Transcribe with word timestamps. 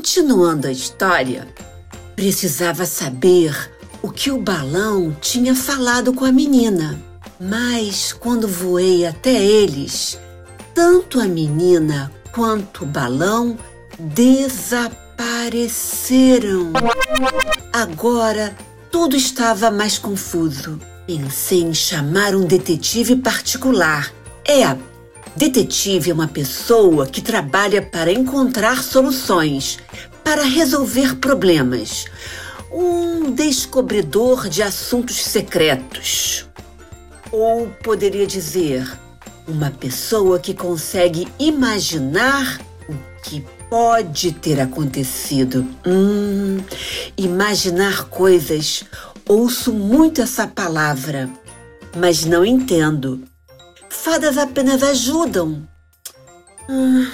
Continuando 0.00 0.66
a 0.66 0.72
história, 0.72 1.46
precisava 2.16 2.86
saber 2.86 3.54
o 4.00 4.10
que 4.10 4.30
o 4.30 4.40
balão 4.40 5.14
tinha 5.20 5.54
falado 5.54 6.14
com 6.14 6.24
a 6.24 6.32
menina. 6.32 6.98
Mas 7.38 8.10
quando 8.10 8.48
voei 8.48 9.04
até 9.04 9.44
eles, 9.44 10.18
tanto 10.74 11.20
a 11.20 11.26
menina 11.26 12.10
quanto 12.32 12.84
o 12.84 12.86
balão 12.86 13.58
desapareceram. 13.98 16.72
Agora 17.70 18.56
tudo 18.90 19.14
estava 19.14 19.70
mais 19.70 19.98
confuso. 19.98 20.80
Pensei 21.06 21.60
em 21.60 21.74
chamar 21.74 22.34
um 22.34 22.46
detetive 22.46 23.16
particular. 23.16 24.10
É, 24.48 24.74
detetive 25.36 26.10
é 26.10 26.14
uma 26.14 26.28
pessoa 26.28 27.06
que 27.06 27.20
trabalha 27.20 27.82
para 27.82 28.10
encontrar 28.10 28.82
soluções, 28.82 29.78
para 30.24 30.44
resolver 30.44 31.16
problemas. 31.16 32.06
Um 32.72 33.30
descobridor 33.32 34.48
de 34.48 34.62
assuntos 34.62 35.24
secretos. 35.24 36.46
Ou 37.32 37.68
poderia 37.82 38.26
dizer, 38.26 38.86
uma 39.46 39.70
pessoa 39.70 40.38
que 40.38 40.54
consegue 40.54 41.26
imaginar 41.38 42.60
o 42.88 42.94
que 43.22 43.44
pode 43.68 44.32
ter 44.32 44.60
acontecido. 44.60 45.66
Hum, 45.86 46.58
imaginar 47.16 48.04
coisas. 48.06 48.84
Ouço 49.28 49.72
muito 49.72 50.20
essa 50.20 50.46
palavra, 50.46 51.30
mas 51.96 52.24
não 52.24 52.44
entendo. 52.44 53.22
Fadas 53.88 54.36
apenas 54.36 54.82
ajudam. 54.82 55.68
Hum, 56.68 57.06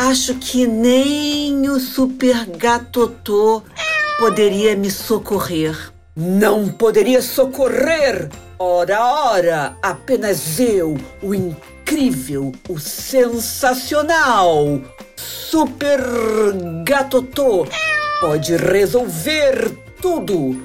acho 0.00 0.34
que 0.36 0.66
nem 0.66 1.68
o 1.68 1.78
super 1.78 2.46
gatotô 2.46 3.62
poderia 4.18 4.74
me 4.74 4.90
socorrer. 4.90 5.92
Não 6.16 6.68
poderia 6.68 7.20
socorrer! 7.20 8.30
Ora, 8.58 9.04
ora, 9.04 9.76
apenas 9.82 10.58
eu, 10.58 10.96
o 11.22 11.34
incrível, 11.34 12.52
o 12.68 12.78
sensacional, 12.78 14.80
Super 15.16 16.00
Gatotô, 16.86 17.66
pode 18.20 18.56
resolver 18.56 19.70
tudo. 20.00 20.62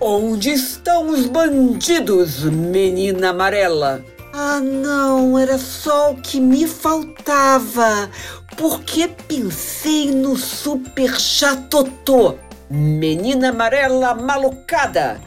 Onde 0.00 0.50
estão 0.50 1.08
os 1.08 1.26
bandidos, 1.26 2.44
menina 2.44 3.30
amarela? 3.30 4.04
Ah, 4.38 4.60
não, 4.60 5.38
era 5.38 5.56
só 5.56 6.12
o 6.12 6.16
que 6.16 6.38
me 6.38 6.66
faltava. 6.66 8.10
Porque 8.56 9.06
pensei 9.06 10.10
no 10.10 10.34
Super 10.36 11.20
Chatotô. 11.20 12.36
Menina 12.70 13.50
amarela 13.50 14.14
malucada. 14.14 15.20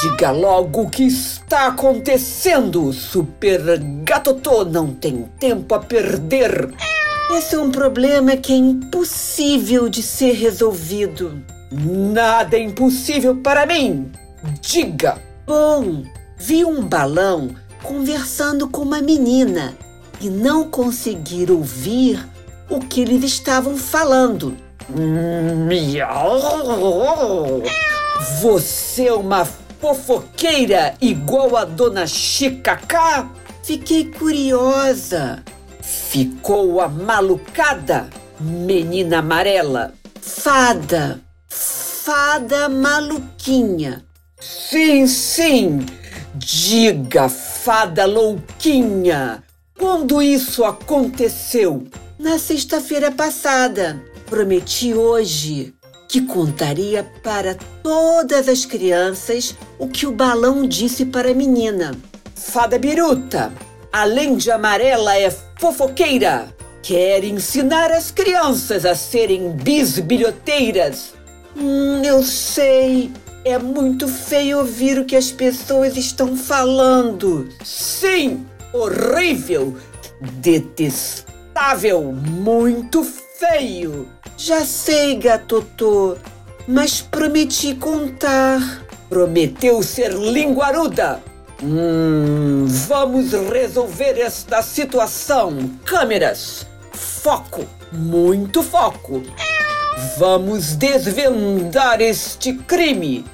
Diga 0.00 0.30
logo 0.30 0.82
o 0.82 0.90
que 0.90 1.04
está 1.04 1.66
acontecendo, 1.66 2.92
Super 2.92 3.78
Gatotô. 4.04 4.64
Não 4.64 4.94
tem 4.94 5.28
tempo 5.38 5.74
a 5.74 5.80
perder. 5.80 6.72
Esse 7.32 7.56
é 7.56 7.58
um 7.58 7.72
problema 7.72 8.36
que 8.36 8.52
é 8.52 8.56
impossível 8.56 9.88
de 9.88 10.00
ser 10.00 10.34
resolvido. 10.34 11.42
Nada 11.72 12.56
é 12.56 12.62
impossível 12.62 13.36
para 13.36 13.66
mim. 13.66 14.12
Diga. 14.60 15.20
Bom, 15.44 16.04
vi 16.36 16.64
um 16.64 16.82
balão 16.82 17.50
conversando 17.82 18.68
com 18.68 18.82
uma 18.82 19.00
menina 19.02 19.76
e 20.20 20.28
não 20.30 20.70
conseguir 20.70 21.50
ouvir 21.50 22.24
o 22.68 22.80
que 22.80 23.00
eles 23.00 23.24
estavam 23.24 23.76
falando. 23.76 24.56
Miau! 25.66 26.40
Você 28.40 29.06
é 29.06 29.12
uma 29.12 29.44
fofoqueira 29.44 30.94
igual 31.00 31.56
a 31.56 31.64
dona 31.64 32.06
Chicacá? 32.06 33.28
Fiquei 33.62 34.06
curiosa. 34.06 35.42
Ficou 35.80 36.80
a 36.80 36.88
malucada, 36.88 38.08
menina 38.40 39.18
amarela. 39.18 39.92
Fada, 40.20 41.20
fada 41.48 42.68
maluquinha. 42.68 44.04
Sim, 44.40 45.06
sim. 45.06 45.86
Diga, 46.34 47.28
fada 47.28 48.04
louquinha. 48.04 49.42
Quando 49.78 50.22
isso 50.22 50.64
aconteceu? 50.64 51.84
Na 52.18 52.38
sexta-feira 52.38 53.12
passada. 53.12 54.02
Prometi 54.24 54.94
hoje 54.94 55.74
que 56.08 56.22
contaria 56.22 57.04
para 57.22 57.56
todas 57.82 58.48
as 58.48 58.64
crianças 58.64 59.54
o 59.78 59.86
que 59.86 60.06
o 60.06 60.12
balão 60.12 60.66
disse 60.66 61.04
para 61.04 61.30
a 61.30 61.34
menina. 61.34 61.94
Fada 62.34 62.78
biruta, 62.78 63.52
além 63.92 64.36
de 64.36 64.50
amarela, 64.50 65.16
é 65.16 65.30
fofoqueira. 65.58 66.48
Quer 66.82 67.22
ensinar 67.24 67.90
as 67.92 68.10
crianças 68.10 68.86
a 68.86 68.94
serem 68.94 69.50
bisbilhoteiras. 69.50 71.12
Hum, 71.56 72.02
eu 72.02 72.22
sei. 72.22 73.10
É 73.44 73.58
muito 73.58 74.08
feio 74.08 74.58
ouvir 74.58 74.98
o 74.98 75.04
que 75.04 75.16
as 75.16 75.30
pessoas 75.30 75.96
estão 75.96 76.36
falando. 76.36 77.48
Sim, 77.64 78.44
horrível, 78.76 79.76
detestável, 80.20 82.02
muito 82.12 83.04
feio. 83.38 84.08
Já 84.36 84.64
sei, 84.64 85.16
gatotô, 85.16 86.16
mas 86.68 87.00
prometi 87.00 87.74
contar. 87.74 88.60
Prometeu 89.08 89.82
ser 89.82 90.12
linguaruda. 90.12 91.22
Hum, 91.62 92.66
vamos 92.86 93.32
resolver 93.32 94.20
esta 94.20 94.60
situação. 94.62 95.70
Câmeras, 95.84 96.66
foco, 96.92 97.64
muito 97.92 98.62
foco. 98.62 99.22
Vamos 100.18 100.74
desvendar 100.74 102.00
este 102.02 102.52
crime. 102.52 103.24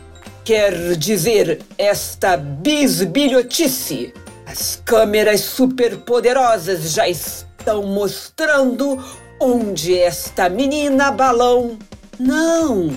Quer 0.45 0.97
dizer, 0.97 1.63
esta 1.77 2.37
bisbilhotice. 2.37 4.13
As 4.47 4.81
câmeras 4.85 5.41
superpoderosas 5.41 6.93
já 6.93 7.09
estão 7.09 7.83
mostrando 7.83 9.03
onde 9.41 9.99
esta 9.99 10.49
menina 10.49 11.11
balão. 11.11 11.79
Não, 12.19 12.91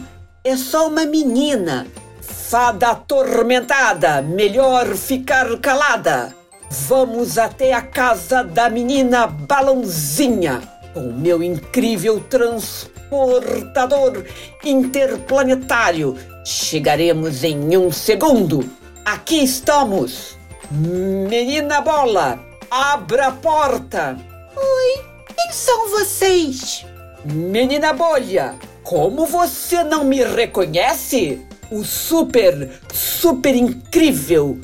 é 0.43 0.57
só 0.57 0.87
uma 0.87 1.05
menina. 1.05 1.87
Fada 2.21 2.91
atormentada, 2.91 4.21
melhor 4.21 4.95
ficar 4.95 5.57
calada. 5.59 6.35
Vamos 6.69 7.37
até 7.37 7.73
a 7.73 7.81
casa 7.81 8.43
da 8.43 8.69
menina 8.69 9.27
balãozinha 9.27 10.75
com 10.95 11.11
meu 11.11 11.43
incrível 11.43 12.21
transportador 12.21 14.23
interplanetário. 14.63 16.15
Chegaremos 16.45 17.43
em 17.43 17.75
um 17.75 17.91
segundo. 17.91 18.63
Aqui 19.03 19.43
estamos. 19.43 20.34
Menina 20.71 21.79
bola, 21.81 22.39
abra 22.71 23.27
a 23.27 23.31
porta. 23.31 24.17
Oi, 24.55 25.05
quem 25.35 25.51
são 25.51 25.89
vocês? 25.89 26.85
Menina 27.23 27.93
bolha, 27.93 28.55
como 28.83 29.27
você 29.27 29.83
não 29.83 30.03
me 30.03 30.23
reconhece? 30.23 31.45
O 31.71 31.83
super, 31.83 32.69
super 32.91 33.55
incrível 33.55 34.59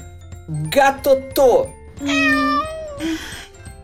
Gatotô. 0.70 1.70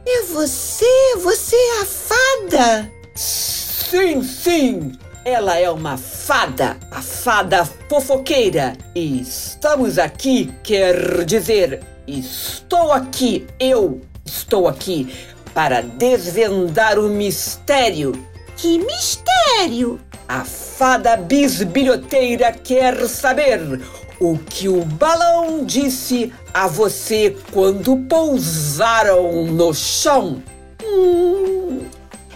É 0.06 0.22
você? 0.24 1.16
Você 1.22 1.56
é 1.56 1.82
a 1.82 1.86
fada? 1.86 2.92
Sim, 3.16 4.24
sim. 4.24 4.92
Ela 5.24 5.60
é 5.60 5.70
uma 5.70 5.98
fada, 5.98 6.78
a 6.92 7.02
fada 7.02 7.64
fofoqueira. 7.88 8.76
E 8.96 9.22
estamos 9.22 10.00
aqui, 10.00 10.54
quer 10.64 11.26
dizer, 11.26 11.82
estou 12.08 12.94
aqui, 12.94 13.46
eu 13.60 14.02
estou 14.26 14.68
aqui 14.68 15.14
para 15.54 15.82
desvendar 15.82 16.98
o 16.98 17.10
mistério 17.10 18.14
Que 18.56 18.78
mistério! 18.78 20.00
A 20.28 20.44
fada 20.44 21.18
bisbilhoteira 21.18 22.52
quer 22.52 23.08
saber 23.08 23.82
o 24.20 24.38
que 24.38 24.68
o 24.68 24.84
balão 24.84 25.64
disse 25.64 26.34
a 26.54 26.68
você 26.68 27.38
quando 27.52 27.98
pousaram 28.10 29.46
no 29.46 29.74
chão. 29.74 30.42
Hum, 30.84 31.86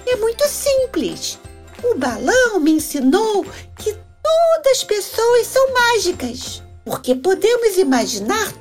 é 0.07 0.15
muito 0.17 0.47
simples. 0.47 1.39
O 1.83 1.95
balão 1.95 2.59
me 2.59 2.71
ensinou 2.73 3.43
que 3.77 3.93
todas 3.93 4.71
as 4.77 4.83
pessoas 4.83 5.47
são 5.47 5.73
mágicas, 5.73 6.63
porque 6.85 7.15
podemos 7.15 7.77
imaginar 7.77 8.53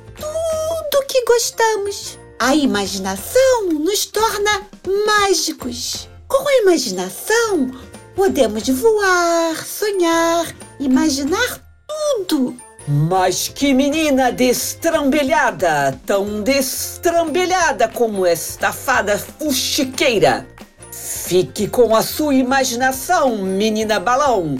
gostamos. 1.31 2.19
A 2.37 2.53
imaginação 2.55 3.69
nos 3.71 4.05
torna 4.05 4.67
mágicos. 5.05 6.09
Com 6.27 6.45
a 6.45 6.57
imaginação, 6.57 7.71
podemos 8.15 8.67
voar, 8.67 9.55
sonhar, 9.65 10.45
imaginar 10.77 11.61
tudo. 11.87 12.57
Mas 12.85 13.47
que 13.47 13.73
menina 13.73 14.29
destrambelhada, 14.29 15.97
tão 16.05 16.41
destrambelhada 16.41 17.87
como 17.87 18.25
esta 18.25 18.73
fada 18.73 19.17
fuxiqueira. 19.17 20.45
Fique 20.91 21.67
com 21.67 21.95
a 21.95 22.01
sua 22.01 22.35
imaginação, 22.35 23.37
menina 23.37 24.01
balão. 24.01 24.57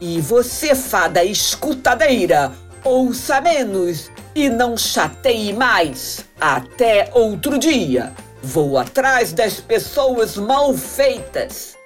E 0.00 0.20
você, 0.20 0.74
fada 0.74 1.24
escutadeira, 1.24 2.52
ouça 2.84 3.40
menos 3.40 4.08
e 4.34 4.48
não 4.48 4.76
chateie 4.76 5.52
mais. 5.52 6.24
Até 6.40 7.10
outro 7.12 7.58
dia. 7.58 8.12
Vou 8.42 8.76
atrás 8.76 9.32
das 9.32 9.60
pessoas 9.60 10.36
mal 10.36 10.74
feitas. 10.74 11.76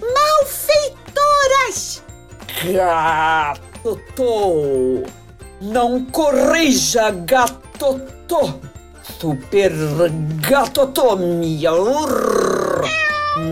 Malfeitoras! 0.00 2.02
Gatotô! 3.84 5.04
Não 5.60 6.04
corrija, 6.06 7.10
gatotô! 7.10 8.54
Super 9.18 9.72
urr. 11.72 12.82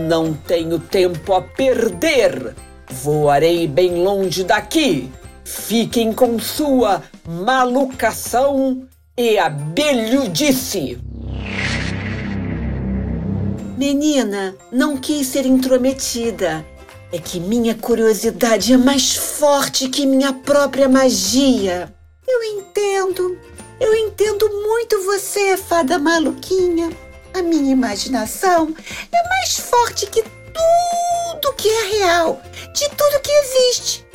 Não 0.07 0.33
tenho 0.33 0.79
tempo 0.79 1.33
a 1.33 1.41
perder. 1.41 2.55
Voarei 2.89 3.67
bem 3.67 4.03
longe 4.03 4.43
daqui. 4.43 5.11
Fiquem 5.49 6.13
com 6.13 6.37
sua 6.37 7.01
malucação 7.27 8.87
e 9.17 9.39
abelhudice. 9.39 10.99
Menina, 13.75 14.55
não 14.71 14.95
quis 14.95 15.25
ser 15.25 15.47
intrometida. 15.47 16.63
É 17.11 17.17
que 17.17 17.39
minha 17.39 17.73
curiosidade 17.73 18.73
é 18.73 18.77
mais 18.77 19.15
forte 19.15 19.89
que 19.89 20.05
minha 20.05 20.31
própria 20.31 20.87
magia. 20.87 21.91
Eu 22.27 22.43
entendo. 22.43 23.35
Eu 23.79 23.95
entendo 23.95 24.47
muito 24.47 25.03
você, 25.03 25.57
fada 25.57 25.97
maluquinha. 25.97 26.91
A 27.33 27.41
minha 27.41 27.71
imaginação 27.71 28.71
é 29.11 29.29
mais 29.29 29.59
forte 29.59 30.05
que 30.05 30.21
tudo 30.21 31.53
que 31.55 31.67
é 31.67 31.97
real, 31.97 32.39
de 32.71 32.87
tudo 32.89 33.21
que 33.21 33.31
existe, 33.31 34.05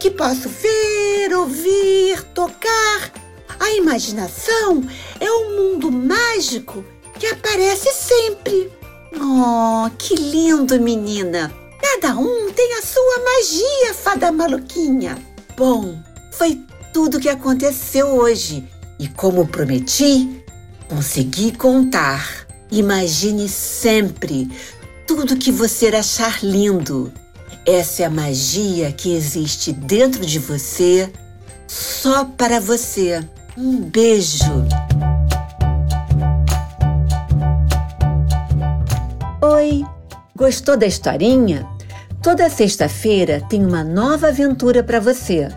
que 0.00 0.10
posso 0.10 0.48
ver, 0.48 1.36
ouvir, 1.36 2.22
tocar. 2.34 3.12
A 3.60 3.70
imaginação 3.72 4.82
é 5.20 5.30
um 5.30 5.56
mundo 5.56 5.92
mágico 5.92 6.82
que 7.18 7.26
aparece 7.26 7.92
sempre. 7.92 8.72
Oh, 9.14 9.90
que 9.98 10.14
lindo, 10.14 10.80
menina! 10.80 11.52
Cada 11.82 12.18
um 12.18 12.50
tem 12.50 12.78
a 12.78 12.82
sua 12.82 13.18
magia, 13.22 13.94
fada 13.94 14.32
maluquinha. 14.32 15.18
Bom, 15.54 15.98
foi 16.32 16.58
tudo 16.94 17.18
o 17.18 17.20
que 17.20 17.28
aconteceu 17.28 18.06
hoje. 18.06 18.66
E 18.98 19.06
como 19.06 19.46
prometi, 19.46 20.42
consegui 20.88 21.52
contar. 21.52 22.46
Imagine 22.70 23.48
sempre 23.50 24.50
tudo 25.06 25.36
que 25.36 25.52
você 25.52 25.88
achar 25.88 26.42
lindo. 26.42 27.12
Essa 27.66 28.02
é 28.02 28.06
a 28.06 28.10
magia 28.10 28.90
que 28.90 29.14
existe 29.14 29.72
dentro 29.72 30.24
de 30.24 30.38
você, 30.38 31.12
só 31.66 32.24
para 32.24 32.58
você. 32.58 33.22
Um 33.56 33.76
beijo. 33.82 34.64
Oi, 39.42 39.84
gostou 40.34 40.76
da 40.76 40.86
historinha? 40.86 41.66
Toda 42.22 42.48
sexta-feira 42.48 43.42
tem 43.48 43.64
uma 43.64 43.84
nova 43.84 44.28
aventura 44.28 44.82
para 44.82 44.98
você. 44.98 45.48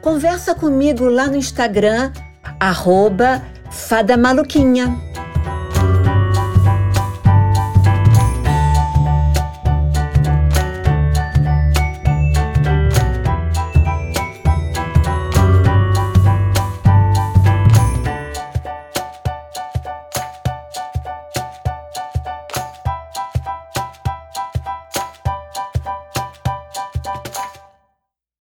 Conversa 0.00 0.54
comigo 0.54 1.06
lá 1.06 1.26
no 1.26 1.36
Instagram, 1.36 2.12
arroba 2.60 3.42
Fada 3.70 4.16
Maluquinha. 4.16 4.96